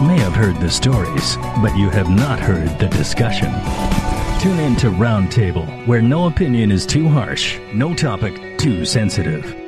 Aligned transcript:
may 0.00 0.18
have 0.18 0.34
heard 0.34 0.56
the 0.56 0.70
stories, 0.70 1.36
but 1.62 1.76
you 1.76 1.90
have 1.90 2.08
not 2.08 2.40
heard 2.40 2.78
the 2.78 2.88
discussion. 2.88 3.52
Tune 4.40 4.58
in 4.58 4.74
to 4.76 4.90
Roundtable, 4.90 5.86
where 5.86 6.00
no 6.00 6.26
opinion 6.26 6.72
is 6.72 6.86
too 6.86 7.08
harsh, 7.08 7.58
no 7.74 7.94
topic 7.94 8.58
too 8.58 8.84
sensitive. 8.84 9.59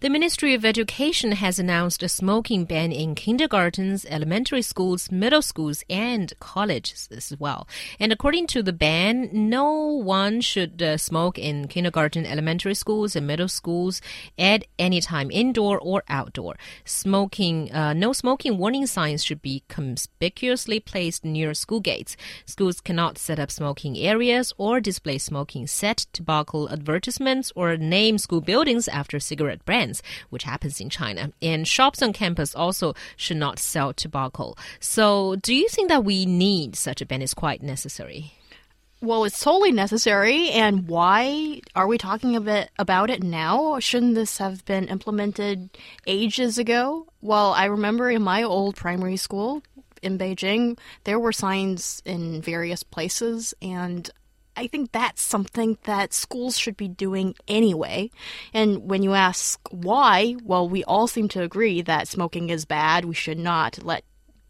The 0.00 0.10
Ministry 0.10 0.54
of 0.54 0.64
Education 0.64 1.32
has 1.32 1.58
announced 1.58 2.04
a 2.04 2.08
smoking 2.08 2.64
ban 2.66 2.92
in 2.92 3.16
kindergartens, 3.16 4.06
elementary 4.08 4.62
schools, 4.62 5.10
middle 5.10 5.42
schools, 5.42 5.82
and 5.90 6.32
colleges 6.38 7.08
as 7.10 7.34
well. 7.40 7.66
And 7.98 8.12
according 8.12 8.46
to 8.48 8.62
the 8.62 8.72
ban, 8.72 9.28
no 9.32 9.72
one 9.72 10.40
should 10.40 10.80
uh, 10.80 10.98
smoke 10.98 11.36
in 11.36 11.66
kindergarten, 11.66 12.24
elementary 12.26 12.76
schools, 12.76 13.16
and 13.16 13.26
middle 13.26 13.48
schools 13.48 14.00
at 14.38 14.64
any 14.78 15.00
time, 15.00 15.32
indoor 15.32 15.80
or 15.80 16.04
outdoor. 16.08 16.54
Smoking, 16.84 17.72
uh, 17.72 17.92
no 17.92 18.12
smoking 18.12 18.56
warning 18.56 18.86
signs 18.86 19.24
should 19.24 19.42
be 19.42 19.64
conspicuously 19.66 20.78
placed 20.78 21.24
near 21.24 21.54
school 21.54 21.80
gates. 21.80 22.16
Schools 22.46 22.80
cannot 22.80 23.18
set 23.18 23.40
up 23.40 23.50
smoking 23.50 23.98
areas 23.98 24.52
or 24.58 24.78
display 24.78 25.18
smoking 25.18 25.66
set, 25.66 26.06
tobacco 26.12 26.68
advertisements, 26.68 27.50
or 27.56 27.76
name 27.76 28.16
school 28.16 28.40
buildings 28.40 28.86
after 28.86 29.18
cigarette 29.18 29.64
brands 29.64 29.87
which 30.30 30.44
happens 30.44 30.80
in 30.80 30.90
China. 30.90 31.32
And 31.42 31.66
shops 31.66 32.02
on 32.02 32.12
campus 32.12 32.54
also 32.54 32.94
should 33.16 33.36
not 33.36 33.58
sell 33.58 33.92
tobacco. 33.92 34.54
So, 34.80 35.36
do 35.36 35.54
you 35.54 35.68
think 35.68 35.88
that 35.88 36.04
we 36.04 36.26
need 36.26 36.76
such 36.76 37.00
a 37.00 37.06
ban? 37.06 37.22
Is 37.22 37.34
quite 37.34 37.62
necessary? 37.62 38.32
Well, 39.00 39.24
it's 39.24 39.40
totally 39.40 39.70
necessary. 39.70 40.50
And 40.50 40.88
why 40.88 41.60
are 41.76 41.86
we 41.86 41.98
talking 41.98 42.34
a 42.34 42.40
bit 42.40 42.70
about 42.78 43.10
it 43.10 43.22
now? 43.22 43.78
Shouldn't 43.78 44.16
this 44.16 44.38
have 44.38 44.64
been 44.64 44.88
implemented 44.88 45.70
ages 46.06 46.58
ago? 46.58 47.06
Well, 47.20 47.52
I 47.52 47.66
remember 47.66 48.10
in 48.10 48.22
my 48.22 48.42
old 48.42 48.74
primary 48.74 49.16
school 49.16 49.62
in 50.02 50.18
Beijing, 50.18 50.78
there 51.04 51.18
were 51.18 51.32
signs 51.32 52.02
in 52.04 52.42
various 52.42 52.82
places, 52.82 53.54
and 53.62 54.10
I 54.58 54.66
think 54.66 54.90
that's 54.90 55.22
something 55.22 55.78
that 55.84 56.12
schools 56.12 56.58
should 56.58 56.76
be 56.76 56.88
doing 56.88 57.36
anyway. 57.46 58.10
And 58.52 58.90
when 58.90 59.04
you 59.04 59.14
ask 59.14 59.60
why, 59.70 60.34
well, 60.42 60.68
we 60.68 60.82
all 60.82 61.06
seem 61.06 61.28
to 61.28 61.42
agree 61.42 61.80
that 61.82 62.08
smoking 62.08 62.50
is 62.50 62.64
bad. 62.64 63.04
We 63.04 63.14
should 63.14 63.38
not 63.38 63.78
let 63.84 64.02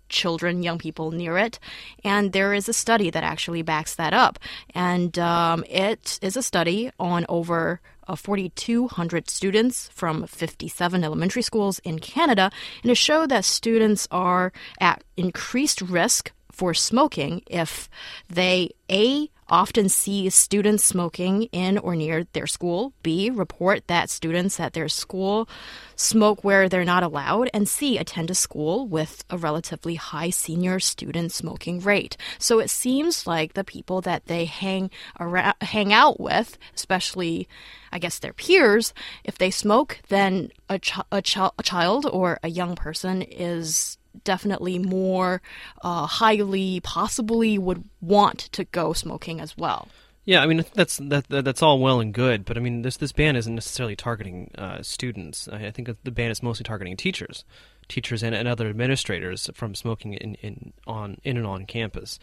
children, 0.09 0.63
young 0.63 0.79
people 0.79 1.11
near 1.11 1.37
it. 1.37 1.59
And 2.05 2.33
there 2.33 2.55
is 2.55 2.71
a 2.71 2.73
study 2.73 3.11
that 3.11 3.23
actually 3.23 3.61
backs 3.61 3.97
that 3.97 4.15
up. 4.15 4.39
And 4.75 5.19
um, 5.19 5.63
it 5.69 6.19
is 6.23 6.39
a 6.39 6.43
study 6.43 6.91
on 6.99 7.27
over 7.29 7.83
uh, 8.07 8.17
4,200 8.17 9.29
students 9.29 9.91
from 9.93 10.27
57 10.27 11.05
elementary 11.05 11.43
schools 11.43 11.81
in 11.81 11.99
Canada. 11.99 12.51
And 12.83 12.91
it 12.91 12.97
showed 12.97 13.29
that 13.29 13.45
students 13.45 14.09
are 14.11 14.55
at 14.81 15.05
increased 15.19 15.83
risk 15.83 16.33
for 16.51 16.73
smoking 16.73 17.43
if 17.47 17.91
they 18.31 18.71
A, 18.91 19.29
often 19.49 19.89
see 19.89 20.29
students 20.31 20.85
smoking 20.85 21.45
in 21.45 21.79
or 21.79 21.95
near 21.97 22.25
their 22.33 22.47
school, 22.47 22.93
B, 23.03 23.31
report 23.31 23.87
that 23.87 24.11
students 24.11 24.61
at 24.61 24.73
their 24.73 24.89
school 24.89 25.49
smoke 25.97 26.45
where 26.45 26.69
they're 26.69 26.85
not 26.85 27.03
allowed, 27.03 27.51
and 27.53 27.69
C, 27.69 27.99
attend 27.99 28.31
a 28.31 28.35
school 28.35 28.87
with 28.87 29.25
a 29.31 29.37
relatively 29.37 29.97
high 29.97 30.31
senior 30.31 30.79
student 30.79 31.33
smoking 31.33 31.81
rate. 31.81 32.17
So 32.39 32.61
it 32.61 32.71
seems 32.71 33.27
like 33.27 33.55
the 33.55 33.65
people 33.65 34.01
that 34.03 34.27
they 34.27 34.45
hang 34.45 34.91
around, 35.19 35.57
hang 35.61 35.93
out 35.93 36.21
with, 36.21 36.57
especially 36.75 37.49
I 37.91 37.99
guess 37.99 38.19
their 38.19 38.33
peers, 38.33 38.93
if 39.25 39.39
they 39.39 39.51
smoke, 39.51 40.01
then 40.09 40.51
a, 40.69 40.79
ch- 40.79 41.01
a, 41.11 41.23
ch- 41.23 41.39
a 41.39 41.63
child 41.63 42.07
or 42.07 42.39
a 42.43 42.49
young 42.49 42.77
person 42.77 43.23
is 43.23 43.98
definitely 44.25 44.79
more 44.79 45.43
uh, 45.83 46.07
highly 46.07 46.81
possibly 46.81 47.59
would 47.59 47.85
want 48.01 48.39
to 48.39 48.65
go 48.65 48.93
smoking 48.93 49.41
as 49.41 49.57
well. 49.57 49.89
Yeah, 50.25 50.43
I 50.43 50.47
mean 50.47 50.65
that's 50.75 50.99
that, 50.99 51.25
that's 51.29 51.63
all 51.63 51.79
well 51.79 52.01
and 52.01 52.13
good, 52.13 52.45
but 52.45 52.59
I 52.59 52.61
mean 52.61 52.83
this 52.83 52.99
this 52.99 53.13
ban 53.13 53.35
isn't 53.35 53.55
necessarily 53.55 53.97
targeting 53.97 54.51
uh, 54.59 54.83
students. 54.83 55.49
I 55.49 55.71
think 55.71 55.89
the 56.05 56.11
ban 56.11 56.31
is 56.31 56.43
mostly 56.43 56.65
targeting 56.65 56.97
teachers 56.99 57.45
teachers 57.89 58.23
and, 58.23 58.35
and 58.35 58.47
other 58.47 58.69
administrators 58.69 59.51
from 59.55 59.75
smoking 59.75 60.15
in, 60.15 60.35
in 60.37 60.73
on 60.87 61.19
in 61.25 61.37
and 61.37 61.47
on 61.47 61.67
campus. 61.67 62.19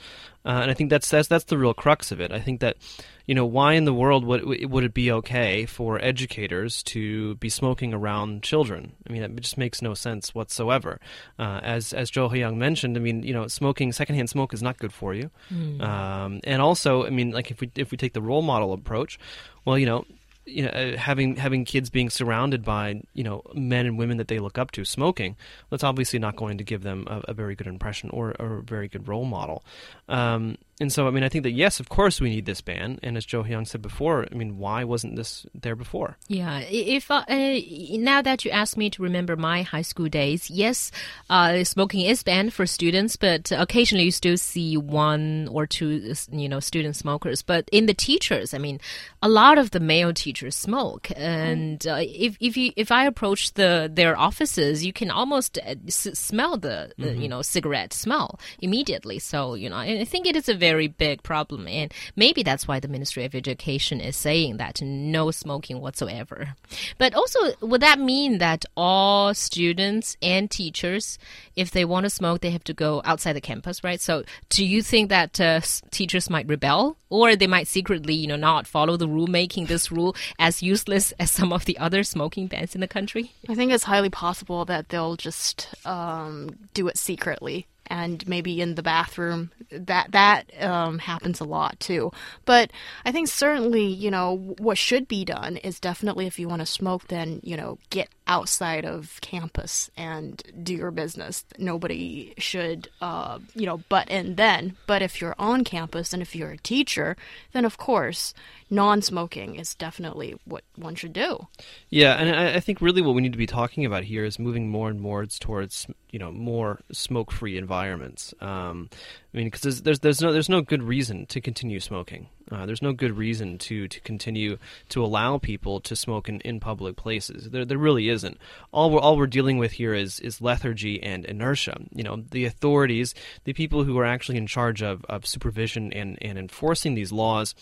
Uh, 0.45 0.59
and 0.61 0.71
I 0.71 0.73
think 0.73 0.89
that's 0.89 1.09
that's 1.09 1.27
that's 1.27 1.45
the 1.45 1.57
real 1.57 1.73
crux 1.73 2.11
of 2.11 2.21
it. 2.21 2.31
I 2.31 2.39
think 2.39 2.59
that 2.61 2.77
you 3.25 3.33
know 3.33 3.45
why 3.45 3.73
in 3.73 3.85
the 3.85 3.93
world 3.93 4.23
would 4.25 4.69
would 4.69 4.83
it 4.83 4.93
be 4.93 5.11
okay 5.11 5.65
for 5.65 5.99
educators 6.03 6.83
to 6.83 7.35
be 7.35 7.49
smoking 7.49 7.93
around 7.93 8.43
children? 8.43 8.93
I 9.07 9.11
mean, 9.11 9.23
it 9.23 9.35
just 9.41 9.57
makes 9.57 9.81
no 9.81 9.93
sense 9.93 10.35
whatsoever. 10.35 10.99
Uh, 11.39 11.59
as 11.63 11.93
as 11.93 12.09
Joe 12.09 12.31
Young 12.33 12.57
mentioned, 12.57 12.95
I 12.95 12.99
mean, 12.99 13.23
you 13.23 13.33
know, 13.33 13.47
smoking 13.47 13.91
secondhand 13.91 14.29
smoke 14.29 14.53
is 14.53 14.61
not 14.61 14.77
good 14.77 14.93
for 14.93 15.13
you. 15.13 15.31
Mm. 15.51 15.81
Um, 15.81 16.39
and 16.43 16.61
also, 16.61 17.05
I 17.05 17.09
mean, 17.09 17.31
like 17.31 17.51
if 17.51 17.61
we 17.61 17.71
if 17.75 17.91
we 17.91 17.97
take 17.97 18.13
the 18.13 18.21
role 18.21 18.41
model 18.41 18.73
approach, 18.73 19.17
well, 19.65 19.77
you 19.77 19.85
know, 19.87 20.05
you 20.45 20.63
know 20.63 20.69
uh, 20.69 20.97
having 20.97 21.35
having 21.35 21.65
kids 21.65 21.89
being 21.89 22.09
surrounded 22.09 22.63
by 22.63 23.01
you 23.13 23.23
know 23.23 23.41
men 23.53 23.85
and 23.85 23.97
women 23.97 24.17
that 24.17 24.27
they 24.27 24.39
look 24.39 24.57
up 24.57 24.71
to 24.71 24.85
smoking 24.85 25.35
that's 25.69 25.83
obviously 25.83 26.19
not 26.19 26.35
going 26.35 26.57
to 26.57 26.63
give 26.63 26.83
them 26.83 27.07
a, 27.09 27.21
a 27.29 27.33
very 27.33 27.55
good 27.55 27.67
impression 27.67 28.09
or, 28.11 28.35
or, 28.39 28.57
a 28.59 28.63
very 28.63 28.87
good 28.87 29.07
role 29.07 29.25
model. 29.25 29.63
Um, 30.07 30.57
and 30.77 30.91
so, 30.91 31.07
I 31.07 31.11
mean, 31.11 31.23
I 31.23 31.29
think 31.29 31.43
that 31.43 31.51
yes, 31.51 31.79
of 31.79 31.87
course, 31.87 32.19
we 32.19 32.29
need 32.29 32.45
this 32.45 32.59
ban. 32.59 32.99
And 33.01 33.15
as 33.15 33.25
Joe 33.25 33.43
Hyung 33.43 33.65
said 33.65 33.81
before, 33.81 34.27
I 34.29 34.35
mean, 34.35 34.57
why 34.57 34.83
wasn't 34.83 35.15
this 35.15 35.45
there 35.55 35.75
before? 35.75 36.17
Yeah, 36.27 36.59
if 36.69 37.09
uh, 37.09 37.23
uh, 37.29 37.59
now 37.91 38.21
that 38.21 38.43
you 38.43 38.51
ask 38.51 38.75
me 38.75 38.89
to 38.89 39.01
remember 39.01 39.37
my 39.37 39.61
high 39.61 39.83
school 39.83 40.09
days, 40.09 40.49
yes, 40.49 40.91
uh, 41.29 41.63
smoking 41.63 42.01
is 42.01 42.23
banned 42.23 42.53
for 42.53 42.65
students, 42.65 43.15
but 43.15 43.53
occasionally 43.53 44.03
you 44.03 44.11
still 44.11 44.37
see 44.37 44.75
one 44.75 45.47
or 45.49 45.65
two, 45.65 46.13
you 46.33 46.49
know, 46.49 46.59
student 46.59 46.97
smokers. 46.97 47.41
But 47.41 47.69
in 47.71 47.85
the 47.85 47.93
teachers, 47.93 48.53
I 48.53 48.57
mean, 48.57 48.81
a 49.21 49.29
lot 49.29 49.57
of 49.57 49.71
the 49.71 49.79
male 49.79 50.13
teachers 50.13 50.57
smoke, 50.57 51.09
and 51.15 51.87
uh, 51.87 51.99
if 52.01 52.35
if 52.41 52.57
you 52.57 52.73
if 52.75 52.91
I 52.91 53.05
approach 53.05 53.53
the 53.53 53.89
their 53.91 54.17
offices, 54.19 54.85
you 54.85 54.91
can 54.91 55.09
almost 55.09 55.57
uh, 55.57 55.75
smell 55.87 56.57
the, 56.57 56.91
the 56.97 57.05
mm-hmm. 57.05 57.21
you 57.21 57.29
know 57.29 57.41
cigarette 57.41 57.93
smell 57.93 58.41
immediately. 58.59 59.19
So 59.19 59.53
you 59.53 59.69
know, 59.69 59.77
I 59.77 60.03
think 60.03 60.27
it 60.27 60.35
is 60.35 60.49
a 60.49 60.64
very 60.69 60.87
big 60.87 61.21
problem. 61.21 61.67
And 61.67 61.93
maybe 62.15 62.41
that's 62.43 62.67
why 62.67 62.79
the 62.79 62.87
Ministry 62.95 63.23
of 63.25 63.35
Education 63.35 64.01
is 64.01 64.15
saying 64.15 64.57
that 64.57 64.81
no 64.81 65.31
smoking 65.31 65.79
whatsoever. 65.79 66.55
But 66.97 67.13
also, 67.13 67.39
would 67.61 67.81
that 67.81 67.99
mean 67.99 68.39
that 68.39 68.65
all 68.75 69.33
students 69.33 70.17
and 70.21 70.49
teachers, 70.49 71.19
if 71.55 71.69
they 71.71 71.85
want 71.85 72.05
to 72.05 72.09
smoke, 72.09 72.41
they 72.41 72.49
have 72.49 72.63
to 72.65 72.73
go 72.73 73.01
outside 73.05 73.33
the 73.33 73.41
campus, 73.41 73.83
right? 73.83 74.01
So 74.01 74.23
do 74.49 74.65
you 74.65 74.81
think 74.81 75.09
that 75.09 75.39
uh, 75.39 75.61
teachers 75.91 76.29
might 76.29 76.47
rebel? 76.47 76.97
Or 77.09 77.35
they 77.35 77.47
might 77.47 77.67
secretly, 77.67 78.15
you 78.15 78.27
know, 78.27 78.35
not 78.35 78.67
follow 78.67 78.97
the 78.97 79.07
rule, 79.07 79.27
making 79.27 79.67
this 79.67 79.91
rule 79.91 80.15
as 80.39 80.63
useless 80.63 81.13
as 81.19 81.31
some 81.31 81.53
of 81.53 81.65
the 81.65 81.77
other 81.77 82.03
smoking 82.03 82.47
bans 82.47 82.75
in 82.75 82.81
the 82.81 82.87
country? 82.87 83.31
I 83.47 83.55
think 83.55 83.71
it's 83.71 83.85
highly 83.85 84.09
possible 84.09 84.65
that 84.65 84.89
they'll 84.89 85.15
just 85.15 85.73
um, 85.85 86.49
do 86.73 86.87
it 86.87 86.97
secretly 86.97 87.67
and 87.87 88.27
maybe 88.27 88.61
in 88.61 88.75
the 88.75 88.83
bathroom. 88.83 89.51
That 89.71 90.11
that 90.11 90.63
um, 90.63 90.99
happens 90.99 91.39
a 91.39 91.45
lot 91.45 91.79
too. 91.79 92.11
But 92.45 92.71
I 93.03 93.11
think 93.11 93.27
certainly, 93.27 93.85
you 93.85 94.11
know, 94.11 94.55
what 94.57 94.77
should 94.77 95.07
be 95.07 95.25
done 95.25 95.57
is 95.57 95.79
definitely 95.79 96.27
if 96.27 96.39
you 96.39 96.47
want 96.47 96.61
to 96.61 96.65
smoke, 96.65 97.07
then 97.07 97.39
you 97.43 97.57
know, 97.57 97.77
get 97.89 98.09
outside 98.27 98.85
of 98.85 99.19
campus 99.21 99.89
and 99.95 100.41
do 100.63 100.73
your 100.73 100.91
business. 100.91 101.45
Nobody 101.57 102.33
should, 102.37 102.89
uh, 103.01 103.39
you 103.53 103.65
know, 103.65 103.77
butt 103.89 104.09
in 104.09 104.35
then. 104.35 104.75
But 104.87 105.01
if 105.01 105.21
you're 105.21 105.35
on 105.37 105.63
campus 105.63 106.13
and 106.13 106.21
if 106.21 106.35
you're 106.35 106.51
a 106.51 106.57
teacher, 106.57 107.15
then 107.53 107.65
of 107.65 107.77
course, 107.77 108.33
non 108.69 109.01
smoking 109.01 109.55
is 109.55 109.75
definitely 109.75 110.35
what 110.45 110.63
one 110.75 110.95
should 110.95 111.13
do. 111.13 111.47
Yeah, 111.89 112.15
and 112.15 112.35
I, 112.35 112.55
I, 112.55 112.59
think 112.59 112.81
really 112.81 113.01
what 113.01 113.15
we 113.15 113.21
need 113.21 113.31
to 113.31 113.37
be 113.37 113.47
talking 113.47 113.85
about 113.85 114.03
here 114.03 114.25
is 114.25 114.39
moving 114.39 114.69
more 114.69 114.89
and 114.89 114.99
more 114.99 115.25
towards, 115.25 115.87
you 116.09 116.19
know, 116.19 116.31
more 116.31 116.81
smoke 116.91 117.31
free 117.31 117.57
environments. 117.75 118.33
Um, 118.39 118.89
I 119.33 119.37
mean, 119.37 119.47
because 119.47 119.61
there's, 119.61 119.81
there's, 119.81 119.99
there's, 119.99 120.21
no, 120.21 120.31
there's 120.31 120.49
no 120.49 120.61
good 120.61 120.81
reason 120.81 121.25
to 121.27 121.41
continue 121.41 121.79
smoking. 121.79 122.29
Uh, 122.49 122.65
there's 122.65 122.81
no 122.81 122.93
good 122.93 123.17
reason 123.17 123.57
to, 123.57 123.87
to 123.87 123.99
continue 124.01 124.57
to 124.89 125.03
allow 125.03 125.37
people 125.37 125.81
to 125.81 125.95
smoke 125.95 126.29
in, 126.29 126.39
in 126.41 126.59
public 126.59 126.95
places. 126.95 127.49
There, 127.49 127.65
there 127.65 127.77
really 127.77 128.07
isn't. 128.09 128.37
All 128.71 128.91
we're, 128.91 128.99
all 128.99 129.17
we're 129.17 129.27
dealing 129.27 129.57
with 129.57 129.73
here 129.73 129.93
is, 129.93 130.19
is 130.21 130.41
lethargy 130.41 131.03
and 131.03 131.25
inertia. 131.25 131.77
You 131.93 132.03
know, 132.03 132.23
the 132.31 132.45
authorities, 132.45 133.13
the 133.43 133.53
people 133.53 133.83
who 133.83 133.97
are 133.99 134.05
actually 134.05 134.37
in 134.37 134.47
charge 134.47 134.81
of, 134.81 135.03
of 135.09 135.25
supervision 135.25 135.91
and, 135.91 136.17
and 136.21 136.37
enforcing 136.37 136.95
these 136.95 137.11
laws, 137.11 137.55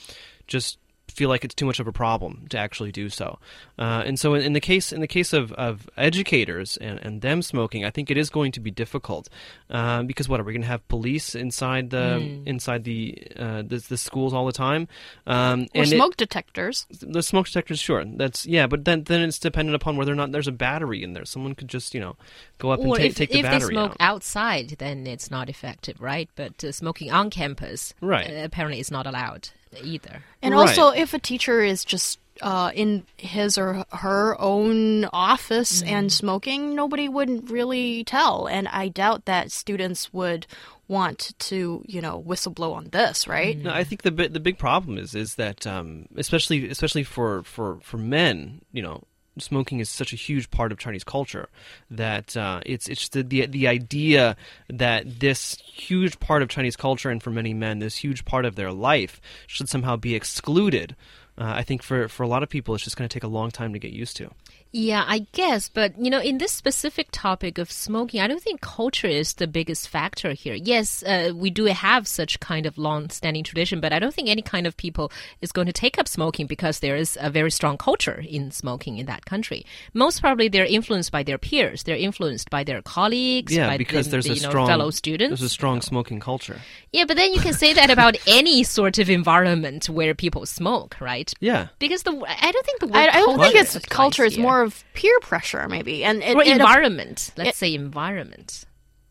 just 0.46 0.78
feel 1.10 1.30
like 1.30 1.44
it's 1.44 1.56
too 1.56 1.66
much 1.66 1.80
of 1.80 1.88
a 1.88 1.92
problem 1.92 2.46
to 2.50 2.58
actually 2.58 2.92
do 2.92 3.10
so. 3.10 3.40
Uh, 3.78 4.04
and 4.06 4.20
so, 4.20 4.34
in, 4.34 4.42
in, 4.42 4.54
the 4.54 4.60
case 4.60 4.92
in 4.92 5.02
the 5.02 5.08
case 5.08 5.34
of, 5.34 5.52
of 5.54 5.90
educators 5.98 6.78
and, 6.78 7.00
and 7.00 7.22
them 7.22 7.42
smoking, 7.42 7.86
I 7.86 7.90
think 7.90 8.10
it 8.10 8.18
is 8.18 8.30
going 8.30 8.52
to 8.54 8.60
be 8.60 8.72
difficult 8.72 9.30
uh, 9.70 10.04
because 10.04 10.28
what 10.28 10.40
are 10.40 10.44
we 10.44 10.54
going 10.54 10.62
to 10.62 10.68
have 10.68 10.88
police 10.88 11.36
inside 11.36 11.90
the 11.90 12.20
mm. 12.22 12.48
inside 12.48 12.84
the, 12.84 13.22
uh, 13.38 13.62
the, 13.62 13.84
the 13.90 13.98
schools 13.98 14.34
all 14.34 14.46
the 14.46 14.54
time? 14.54 14.88
Um, 15.28 15.68
or 15.76 15.86
smoke 15.86 16.14
it, 16.14 16.18
detectors. 16.18 16.88
The 16.90 17.24
smoke 17.24 17.48
detectors, 17.48 17.80
sure. 17.80 18.04
That's 18.06 18.46
yeah, 18.46 18.68
but 18.68 18.86
then 18.86 19.04
then 19.04 19.22
it's 19.22 19.40
dependent 19.40 19.76
upon 19.76 19.98
whether 19.98 20.12
or 20.12 20.16
not 20.16 20.32
there's 20.32 20.48
a 20.48 20.52
battery 20.52 21.04
in 21.04 21.14
there. 21.14 21.26
Someone 21.26 21.56
could 21.56 21.68
just 21.68 21.94
you 21.94 22.02
know 22.02 22.16
go 22.58 22.72
up 22.72 22.80
or 22.80 22.96
and 22.96 23.06
if, 23.06 23.16
take 23.16 23.30
the 23.30 23.40
if 23.40 23.44
battery 23.44 23.58
If 23.58 23.68
they 23.68 23.74
smoke 23.74 23.92
out. 24.00 24.14
outside, 24.16 24.76
then 24.80 25.06
it's 25.06 25.30
not 25.30 25.50
effective, 25.50 26.02
right? 26.02 26.30
But 26.36 26.64
uh, 26.64 26.72
smoking 26.72 27.12
on 27.12 27.30
campus, 27.30 27.94
right? 28.02 28.30
Uh, 28.30 28.44
apparently, 28.44 28.80
is 28.80 28.92
not 28.92 29.06
allowed 29.06 29.50
either. 29.82 30.24
And 30.42 30.54
right. 30.54 30.68
also, 30.68 30.90
if 30.90 31.14
a 31.14 31.20
teacher 31.20 31.62
is 31.62 31.86
just 31.86 32.20
uh, 32.42 32.72
in 32.74 33.06
his 33.18 33.58
or 33.58 33.86
her 33.92 34.40
own 34.40 35.06
office 35.06 35.84
mm. 35.84 35.88
and 35.88 36.12
smoking, 36.12 36.76
nobody 36.76 37.08
would 37.08 37.50
really 37.50 38.04
tell. 38.04 38.48
And 38.48 38.68
I 38.68 38.88
doubt 38.90 39.26
that 39.26 39.52
students 39.52 40.12
would 40.14 40.48
want 40.88 41.34
to, 41.40 41.84
you 41.88 42.02
know, 42.02 42.22
whistleblow 42.26 42.74
on 42.74 42.90
this, 42.90 43.28
right? 43.28 43.58
No, 43.58 43.72
I 43.72 43.84
think 43.84 44.02
the 44.02 44.12
the 44.12 44.40
big 44.40 44.58
problem 44.58 44.98
is 44.98 45.16
is 45.16 45.36
that 45.36 45.66
um, 45.66 46.08
especially 46.16 46.70
especially 46.70 47.04
for, 47.04 47.44
for, 47.44 47.80
for 47.82 47.98
men, 47.98 48.62
you 48.72 48.82
know, 48.82 49.04
smoking 49.40 49.80
is 49.80 49.90
such 49.90 50.14
a 50.14 50.16
huge 50.16 50.52
part 50.52 50.72
of 50.72 50.78
Chinese 50.78 51.04
culture 51.04 51.50
that 51.90 52.36
uh, 52.38 52.62
it's 52.66 52.88
it's 52.88 53.10
the, 53.10 53.24
the 53.24 53.46
the 53.46 53.68
idea 53.68 54.36
that 54.70 55.20
this 55.20 55.56
huge 55.56 56.20
part 56.20 56.42
of 56.42 56.50
Chinese 56.50 56.76
culture 56.76 57.10
and 57.10 57.22
for 57.22 57.32
many 57.32 57.54
men 57.54 57.80
this 57.80 57.98
huge 57.98 58.26
part 58.26 58.46
of 58.46 58.56
their 58.56 58.72
life 58.72 59.20
should 59.48 59.70
somehow 59.70 59.96
be 59.96 60.16
excluded. 60.16 60.96
Uh, 61.38 61.54
I 61.56 61.64
think 61.64 61.82
for 61.82 62.08
for 62.08 62.24
a 62.24 62.28
lot 62.28 62.44
of 62.44 62.50
people 62.50 62.76
it's 62.76 62.84
just 62.84 62.98
going 62.98 63.10
to 63.10 63.14
take 63.14 63.24
a 63.24 63.28
long 63.28 63.52
time 63.52 63.74
to 63.74 63.80
get 63.80 63.92
used 63.92 64.18
to. 64.18 64.30
Yeah, 64.76 65.06
I 65.08 65.28
guess. 65.34 65.70
But, 65.70 66.00
you 66.00 66.10
know, 66.10 66.20
in 66.20 66.40
this 66.40 66.52
specific 66.52 67.10
topic 67.12 67.60
of 67.60 67.72
smoking, 67.72 68.20
I 68.20 68.28
don't 68.28 68.42
think 68.42 68.60
culture 68.60 69.06
is 69.06 69.36
the 69.36 69.46
biggest 69.46 69.88
factor 69.88 70.34
here. 70.34 70.56
Yes, 70.56 71.04
uh, 71.04 71.32
we 71.36 71.52
do 71.52 71.66
have 71.66 72.08
such 72.08 72.40
kind 72.40 72.66
of 72.66 72.80
long 72.80 73.12
standing 73.12 73.44
tradition, 73.44 73.80
but 73.80 73.94
I 73.94 74.00
don't 74.00 74.16
think 74.16 74.30
any 74.30 74.42
kind 74.42 74.66
of 74.66 74.76
people 74.76 75.12
is 75.42 75.52
going 75.52 75.68
to 75.68 75.74
take 75.74 76.00
up 76.00 76.08
smoking 76.08 76.48
because 76.48 76.80
there 76.80 76.96
is 76.96 77.20
a 77.22 77.30
very 77.30 77.52
strong 77.52 77.78
culture 77.78 78.24
in 78.28 78.50
smoking 78.50 78.98
in 78.98 79.06
that 79.06 79.26
country. 79.26 79.64
Most 79.94 80.22
probably 80.22 80.48
they're 80.48 80.66
influenced 80.66 81.12
by 81.12 81.22
their 81.22 81.38
peers, 81.38 81.84
they're 81.84 81.96
influenced 81.96 82.50
by 82.50 82.64
their 82.64 82.82
colleagues, 82.82 83.54
yeah, 83.54 83.68
by 83.68 83.78
because 83.78 84.08
the, 84.08 84.14
there's 84.14 84.26
the, 84.26 84.32
a 84.32 84.42
know, 84.42 84.50
strong, 84.50 84.68
fellow 84.68 84.90
students. 84.90 85.40
There's 85.40 85.52
a 85.52 85.54
strong 85.54 85.82
smoking 85.82 86.20
culture. 86.20 86.60
Yeah, 86.92 87.06
but 87.06 87.16
then 87.16 87.32
you 87.32 87.42
can 87.42 87.54
say 87.54 87.74
that 87.74 87.92
about 87.92 88.16
any 88.28 88.64
sort 88.64 88.98
of 88.98 89.08
environment 89.08 89.88
where 89.88 90.16
people 90.16 90.48
smoke, 90.48 91.00
right? 91.00 91.23
Yeah. 91.40 91.68
Because 91.80 92.04
the 92.04 92.12
I 92.12 92.52
don't 92.52 92.66
think 92.66 92.80
the 92.80 92.88
word 92.88 92.96
I, 92.98 93.08
I 93.08 93.20
don't 93.20 93.40
think 93.40 93.56
it's 93.56 93.78
culture. 93.86 94.24
It's 94.26 94.36
here. 94.36 94.44
more 94.44 94.62
of 94.62 94.84
peer 94.94 95.18
pressure, 95.22 95.68
maybe, 95.68 96.04
and 96.04 96.22
it, 96.24 96.36
or 96.36 96.42
it- 96.42 96.48
environment. 96.48 97.32
Let's 97.38 97.50
it- 97.50 97.56
say 97.56 97.74
environment. 97.74 98.66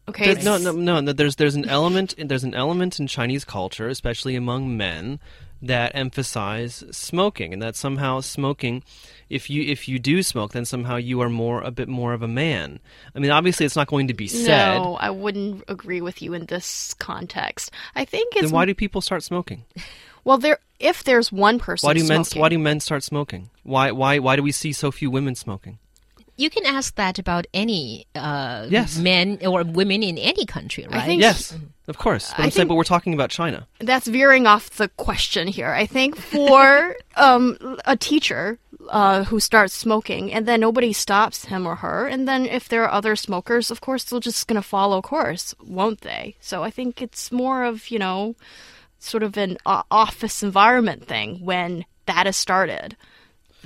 okay, 0.09 0.35
There's- 0.35 0.45
no, 0.45 0.59
no, 0.59 0.73
no, 0.73 1.01
no. 1.01 1.13
There's 1.13 1.37
there's 1.37 1.55
an 1.55 1.69
element 1.69 2.15
there's 2.19 2.45
an 2.45 2.55
element 2.55 2.99
in 3.01 3.07
Chinese 3.07 3.45
culture, 3.45 3.89
especially 3.89 4.35
among 4.37 4.77
men, 4.77 5.21
that 5.65 5.93
emphasize 5.95 6.83
smoking, 6.91 7.53
and 7.53 7.63
that 7.63 7.77
somehow 7.77 8.21
smoking, 8.21 8.83
if 9.31 9.49
you 9.49 9.63
if 9.63 9.87
you 9.89 9.99
do 10.01 10.23
smoke, 10.23 10.53
then 10.53 10.65
somehow 10.65 10.97
you 10.97 11.21
are 11.21 11.29
more 11.29 11.63
a 11.63 11.71
bit 11.71 11.89
more 11.89 12.13
of 12.13 12.23
a 12.23 12.29
man. 12.29 12.81
I 13.15 13.21
mean, 13.21 13.31
obviously, 13.31 13.65
it's 13.65 13.77
not 13.77 13.87
going 13.87 14.09
to 14.09 14.15
be 14.15 14.27
said. 14.27 14.75
No, 14.79 14.97
I 14.97 15.11
wouldn't 15.11 15.63
agree 15.69 16.01
with 16.01 16.21
you 16.21 16.35
in 16.35 16.47
this 16.47 16.95
context. 16.95 17.71
I 17.95 18.05
think 18.05 18.35
it's 18.35 18.47
Then 18.47 18.51
why 18.51 18.65
do 18.65 18.75
people 18.75 19.01
start 19.01 19.23
smoking? 19.23 19.65
well, 20.25 20.39
there. 20.39 20.59
If 20.79 21.05
there's 21.05 21.31
one 21.31 21.59
person, 21.61 21.87
Why 21.87 21.95
do 21.95 22.05
men 22.05 22.25
Why 22.35 22.49
do 22.49 22.59
men 22.59 22.81
start 22.81 23.05
smoking? 23.05 23.51
Why 23.63 23.93
why 23.93 24.19
why 24.19 24.35
do 24.37 24.43
we 24.43 24.51
see 24.53 24.73
so 24.73 24.91
few 24.91 25.11
women 25.11 25.35
smoking? 25.37 25.79
You 26.37 26.51
can 26.51 26.67
ask 26.67 26.95
that 26.97 27.19
about 27.19 27.47
any 27.55 28.07
uh, 28.17 28.67
Yes. 28.69 28.97
men 28.99 29.39
or 29.47 29.63
women 29.63 30.03
in 30.03 30.19
any 30.19 30.45
country, 30.47 30.87
right? 30.91 31.05
think- 31.05 31.21
Yes, 31.23 31.55
of 31.87 31.99
course. 31.99 32.31
But 32.31 32.41
I 32.41 32.45
I'm 32.45 32.51
saying, 32.51 32.69
but 32.69 32.75
we're 32.75 32.85
talking 32.85 33.15
about 33.15 33.31
China. 33.31 33.67
that's 33.81 34.09
veering 34.09 34.47
off 34.47 34.71
the 34.71 34.89
question 34.89 35.47
here. 35.47 35.69
I 35.71 35.87
think 35.87 36.17
for 36.17 36.97
um, 37.17 37.79
a 37.85 37.97
teacher 37.97 38.59
uh, 38.89 39.25
who 39.25 39.39
starts 39.39 39.75
smoking 39.75 40.33
and 40.33 40.47
then 40.47 40.59
nobody 40.61 40.93
stops 40.93 41.45
him 41.45 41.65
or 41.67 41.77
her, 41.77 42.09
and 42.09 42.27
then 42.27 42.47
if 42.47 42.67
there 42.69 42.83
are 42.85 42.91
other 42.91 43.15
smokers, 43.15 43.71
of 43.71 43.81
course 43.81 44.03
they're 44.05 44.19
just 44.19 44.49
going 44.49 44.61
to 44.61 44.67
follow 44.67 45.01
course, 45.03 45.55
won't 45.63 46.01
they? 46.01 46.35
So 46.41 46.65
I 46.65 46.71
think 46.71 47.01
it's 47.03 47.31
more 47.31 47.63
of 47.63 47.89
you 47.91 47.99
know, 48.01 48.35
sort 49.05 49.23
of 49.23 49.37
an 49.37 49.59
uh, 49.67 49.83
office 49.91 50.43
environment 50.43 51.07
thing 51.07 51.39
when 51.45 51.85
that 52.07 52.27
has 52.27 52.37
started. 52.37 52.97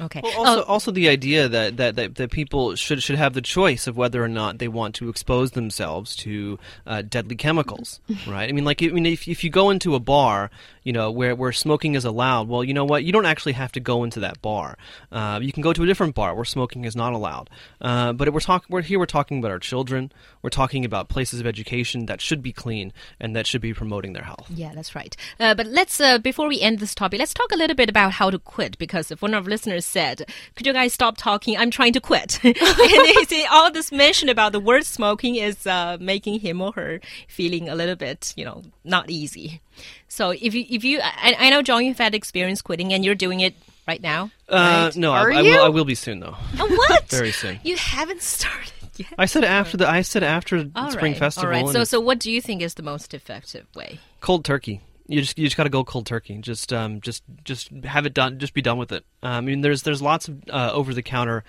Okay. 0.01 0.21
Well, 0.23 0.39
also, 0.39 0.61
Oh, 0.61 0.65
also 0.65 0.91
the 0.91 1.09
idea 1.09 1.49
that, 1.49 1.77
that, 1.77 1.97
that, 1.97 2.15
that 2.17 2.31
people 2.31 2.75
should 2.75 3.03
should 3.03 3.17
have 3.17 3.35
the 3.35 3.41
choice 3.41 3.87
of 3.87 3.97
whether 3.97 4.23
or 4.23 4.29
not 4.29 4.59
they 4.59 4.69
want 4.69 4.95
to 4.97 5.09
expose 5.09 5.53
themselves 5.53 6.15
to 6.17 6.59
uh, 6.87 7.03
deadly 7.03 7.37
chemicals, 7.37 8.01
right? 8.27 8.49
I 8.49 8.53
mean, 8.53 8.65
like, 8.65 8.83
I 8.83 8.89
mean, 8.89 9.07
if, 9.07 9.27
if 9.29 9.43
you 9.45 9.51
go 9.51 9.71
into 9.71 9.95
a 9.95 10.01
bar, 10.01 10.51
you 10.83 10.93
know, 10.93 11.11
where, 11.11 11.35
where 11.35 11.53
smoking 11.53 11.95
is 11.95 12.05
allowed, 12.05 12.49
well, 12.49 12.63
you 12.63 12.75
know 12.75 12.85
what? 12.85 13.05
You 13.05 13.13
don't 13.13 13.27
actually 13.27 13.53
have 13.55 13.73
to 13.73 13.81
go 13.81 14.05
into 14.05 14.21
that 14.21 14.43
bar. 14.43 14.77
Uh, 15.11 15.41
you 15.43 15.53
can 15.53 15.63
go 15.63 15.73
to 15.73 15.83
a 15.83 15.87
different 15.87 16.15
bar 16.15 16.35
where 16.35 16.45
smoking 16.45 16.85
is 16.85 16.95
not 16.95 17.13
allowed. 17.13 17.49
Uh, 17.81 18.13
but 18.13 18.33
we're 18.33 18.41
talking, 18.41 18.67
we're 18.71 18.83
here. 18.83 18.99
We're 18.99 19.07
talking 19.07 19.39
about 19.39 19.51
our 19.51 19.59
children. 19.59 20.13
We're 20.43 20.51
talking 20.51 20.85
about 20.85 21.09
places 21.09 21.41
of 21.41 21.47
education 21.47 22.07
that 22.07 22.21
should 22.21 22.43
be 22.43 22.53
clean 22.53 22.93
and 23.19 23.35
that 23.35 23.47
should 23.47 23.61
be 23.63 23.73
promoting 23.75 24.13
their 24.13 24.25
health. 24.25 24.47
yeah, 24.55 24.73
that's 24.75 24.95
right. 24.95 25.17
Uh, 25.41 25.55
but 25.55 25.67
let's 25.67 26.01
uh, 26.01 26.19
before 26.19 26.49
we 26.49 26.61
end 26.61 26.79
this 26.81 26.95
topic, 26.95 27.19
let's 27.19 27.35
talk 27.35 27.51
a 27.53 27.57
little 27.57 27.77
bit 27.77 27.89
about 27.89 28.13
how 28.13 28.31
to 28.31 28.39
quit. 28.39 28.77
Because 28.79 29.11
if 29.11 29.23
one 29.23 29.33
of 29.35 29.45
our 29.45 29.51
listeners 29.51 29.86
said, 29.87 30.29
"Could 30.55 30.67
you 30.67 30.73
guys 30.73 30.93
stop 30.93 31.17
talking? 31.17 31.57
I'm 31.57 31.71
trying 31.71 31.93
to 31.95 32.01
quit," 32.01 32.39
and 32.45 32.55
they 32.55 33.25
say 33.25 33.45
all 33.47 33.71
this 33.71 33.93
mention 33.93 34.29
about 34.29 34.53
the 34.53 34.61
word 34.61 34.85
smoking 34.85 35.37
is 35.37 35.67
uh, 35.67 35.97
making 36.01 36.41
him 36.41 36.61
or 36.61 36.73
her 36.73 37.01
feeling 37.29 37.69
a 37.69 37.75
little 37.75 37.97
bit, 37.97 38.33
you 38.37 38.45
know, 38.45 38.63
not 38.85 39.11
easy. 39.11 39.61
So 40.09 40.31
if 40.31 40.55
you 40.55 40.65
if 40.69 40.85
you, 40.85 41.01
I, 41.03 41.37
I 41.39 41.51
know 41.51 41.63
John, 41.63 41.85
you've 41.85 41.99
had 41.99 42.15
experience 42.15 42.63
quitting, 42.63 42.93
and 42.93 43.05
you're 43.05 43.15
doing 43.15 43.41
it 43.41 43.55
right 43.87 44.03
now. 44.03 44.31
Uh, 44.49 44.87
right? 44.87 44.97
no, 44.97 45.13
I, 45.13 45.33
I 45.33 45.43
will. 45.43 45.65
I 45.65 45.69
will 45.69 45.85
be 45.85 45.95
soon, 45.95 46.21
though. 46.21 46.37
Oh, 46.59 46.69
what? 46.69 47.09
Very 47.09 47.33
soon. 47.33 47.61
You 47.63 47.77
haven't 47.77 48.23
started 48.23 48.73
yet. 48.97 49.15
I 49.19 49.27
said 49.27 49.45
after 49.45 49.77
the. 49.77 49.89
I 49.89 50.03
said 50.03 50.23
after 50.23 50.71
All 50.75 50.91
Spring 50.91 51.13
right, 51.13 51.19
Festival. 51.19 51.55
All 51.55 51.65
right. 51.65 51.73
So, 51.73 51.85
so 51.85 52.01
what 52.01 52.19
do 52.19 52.31
you 52.31 52.41
think 52.41 52.63
is 52.63 52.75
the 52.75 52.83
most 52.83 53.15
effective 53.15 53.67
way? 53.75 53.99
cold 54.21 54.45
turkey. 54.45 54.81
You 55.09 55.21
just 55.21 55.39
you 55.39 55.47
just 55.47 55.57
got 55.57 55.65
to 55.65 55.71
go 55.71 55.85
cold 55.85 56.07
turkey. 56.07 56.39
Just 56.39 56.73
um 56.73 57.01
just 57.01 57.23
just 57.45 57.71
have 57.85 58.07
it 58.07 58.15
done. 58.15 58.39
Just 58.39 58.55
be 58.55 58.63
done 58.63 58.79
with 58.79 58.93
it. 58.93 59.05
Um, 59.23 59.33
I 59.33 59.41
mean, 59.41 59.61
there's 59.61 59.83
there's 59.83 60.03
lots 60.03 60.29
of 60.29 60.43
uh, 60.51 60.71
over 60.73 60.93
the 60.95 61.03
counter, 61.03 61.45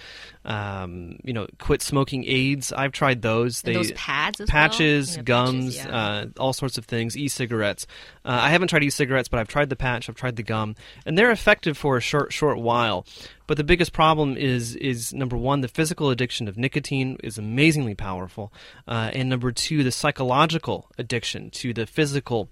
um, 0.46 1.18
you 1.24 1.34
know, 1.34 1.48
quit 1.60 1.82
smoking 1.82 2.24
aids. 2.28 2.72
I've 2.72 2.92
tried 2.92 3.22
those. 3.22 3.64
And 3.64 3.76
those 3.76 3.92
pads 3.94 4.40
as 4.40 4.48
well? 4.48 4.52
patches, 4.52 5.16
Yeah, 5.18 5.24
gums, 5.24 5.76
patches, 5.78 5.86
yeah. 5.86 5.98
uh, 5.98 6.26
all 6.40 6.54
sorts 6.54 6.78
of 6.78 6.86
things. 6.86 7.18
E-cigarettes. 7.18 7.88
Uh, 8.24 8.40
I 8.42 8.50
haven't 8.50 8.68
tried 8.70 8.84
e-cigarettes, 8.84 9.28
but 9.28 9.40
I've 9.40 9.48
tried 9.48 9.70
the 9.70 9.76
patch. 9.76 10.10
I've 10.10 10.16
tried 10.16 10.36
the 10.36 10.44
gum, 10.44 10.76
and 11.06 11.18
they're 11.18 11.32
effective 11.32 11.78
for 11.78 11.98
a 11.98 12.02
short 12.02 12.32
short 12.34 12.60
while. 12.60 13.06
But 13.48 13.58
the 13.58 13.64
biggest 13.64 13.94
problem 13.94 14.38
is 14.38 14.76
is 14.76 15.14
number 15.14 15.38
one, 15.38 15.62
the 15.62 15.68
physical 15.68 16.10
addiction 16.10 16.48
of 16.48 16.58
nicotine 16.58 17.18
is 17.24 17.38
amazingly 17.38 17.96
powerful, 17.96 18.54
uh, 18.88 19.12
and 19.14 19.30
number 19.30 19.52
two, 19.52 19.84
the 19.84 19.92
psychological 19.92 20.90
addiction 20.98 21.50
to 21.52 21.74
the 21.74 21.86
physical 21.88 22.50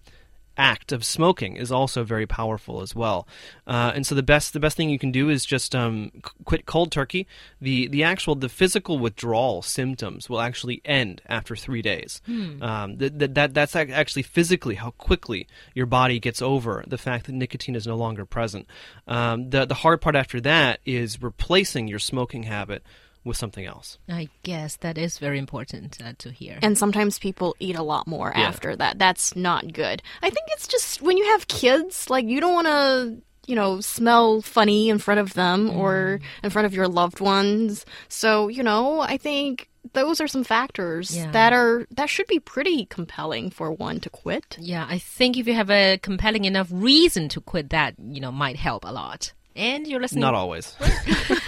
act 0.57 0.91
of 0.91 1.03
smoking 1.03 1.55
is 1.57 1.71
also 1.71 2.03
very 2.03 2.25
powerful 2.25 2.81
as 2.81 2.95
well. 2.95 3.27
Uh, 3.67 3.91
and 3.95 4.05
so 4.05 4.15
the 4.15 4.23
best 4.23 4.53
the 4.53 4.59
best 4.59 4.77
thing 4.77 4.89
you 4.89 4.99
can 4.99 5.11
do 5.11 5.29
is 5.29 5.45
just 5.45 5.75
um, 5.75 6.11
quit 6.45 6.65
cold 6.65 6.91
turkey. 6.91 7.27
The 7.61 7.87
the 7.87 8.03
actual 8.03 8.35
the 8.35 8.49
physical 8.49 8.97
withdrawal 8.99 9.61
symptoms 9.61 10.29
will 10.29 10.41
actually 10.41 10.81
end 10.85 11.21
after 11.27 11.55
three 11.55 11.81
days. 11.81 12.21
Um, 12.61 12.97
th- 12.97 13.17
th- 13.17 13.31
that 13.33 13.53
that's 13.53 13.75
actually 13.75 14.23
physically 14.23 14.75
how 14.75 14.91
quickly 14.91 15.47
your 15.73 15.85
body 15.85 16.19
gets 16.19 16.41
over 16.41 16.83
the 16.87 16.97
fact 16.97 17.25
that 17.25 17.33
nicotine 17.33 17.75
is 17.75 17.87
no 17.87 17.95
longer 17.95 18.25
present. 18.25 18.67
Um, 19.07 19.49
the 19.49 19.65
the 19.65 19.75
hard 19.75 20.01
part 20.01 20.15
after 20.15 20.41
that 20.41 20.79
is 20.85 21.21
replacing 21.21 21.87
your 21.87 21.99
smoking 21.99 22.43
habit 22.43 22.83
with 23.25 23.35
something 23.35 23.65
else. 23.65 23.97
I 24.07 24.29
guess 24.43 24.77
that 24.77 24.97
is 24.97 25.17
very 25.19 25.37
important 25.39 25.97
uh, 26.01 26.13
to 26.19 26.29
hear. 26.31 26.59
And 26.61 26.77
sometimes 26.77 27.19
people 27.19 27.55
eat 27.59 27.75
a 27.75 27.83
lot 27.83 28.07
more 28.07 28.31
Yeah. 28.35 28.43
after 28.47 28.75
that. 28.77 28.97
That's 28.99 29.35
not 29.35 29.73
good. 29.73 30.01
I 30.21 30.29
think 30.29 30.47
it's 30.51 30.67
just 30.67 31.01
when 31.01 31.17
you 31.17 31.25
have 31.31 31.47
kids, 31.47 32.09
like 32.09 32.25
you 32.25 32.39
don't 32.39 32.53
want 32.53 32.67
to, 32.67 33.17
you 33.47 33.55
know, 33.55 33.81
smell 33.81 34.41
funny 34.41 34.89
in 34.89 34.99
front 34.99 35.19
of 35.19 35.33
them 35.33 35.69
or 35.71 36.19
in 36.43 36.49
front 36.51 36.65
of 36.67 36.73
your 36.73 36.87
loved 36.87 37.19
ones. 37.19 37.85
So, 38.07 38.47
you 38.47 38.63
know, 38.63 39.01
I 39.01 39.17
think 39.17 39.69
those 39.93 40.19
are 40.21 40.27
some 40.27 40.43
factors 40.43 41.15
Yeah. 41.15 41.29
that 41.31 41.53
are 41.53 41.85
that 41.91 42.09
should 42.09 42.25
be 42.27 42.39
pretty 42.39 42.85
compelling 42.85 43.51
for 43.51 43.71
one 43.71 43.99
to 44.01 44.09
quit. 44.09 44.57
yeah, 44.59 44.85
I 44.89 44.97
think 44.97 45.37
if 45.37 45.45
you 45.47 45.53
have 45.53 45.69
a 45.69 45.99
compelling 46.01 46.45
enough 46.45 46.69
reason 46.71 47.29
to 47.29 47.41
quit, 47.41 47.69
that 47.69 47.93
you 47.99 48.19
know 48.19 48.31
might 48.31 48.55
help 48.57 48.83
a 48.85 48.91
lot. 48.91 49.33
And 49.55 49.87
you're 49.87 50.01
listening. 50.01 50.21
Not 50.21 50.33
always. 50.33 50.75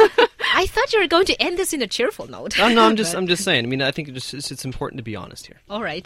I 0.57 0.65
thought 0.65 0.91
you 0.91 0.99
were 0.99 1.07
going 1.07 1.25
to 1.27 1.39
end 1.39 1.59
this 1.59 1.71
in 1.71 1.83
a 1.83 1.87
cheerful 1.87 2.27
note. 2.27 2.59
Oh, 2.59 2.67
no, 2.67 2.81
I'm 2.83 2.95
just 3.01 3.13
I'm 3.13 3.27
just 3.27 3.43
saying. 3.43 3.63
I 3.63 3.67
mean, 3.67 3.83
I 3.83 3.91
think 3.91 4.07
it 4.07 4.13
just, 4.13 4.33
it's, 4.33 4.49
it's 4.49 4.65
important 4.65 4.97
to 4.97 5.03
be 5.03 5.15
honest 5.15 5.45
here. 5.45 5.57
All 5.69 5.83
right. 5.83 6.03